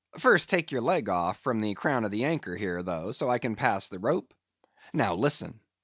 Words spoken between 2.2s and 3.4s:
anchor here, though, so I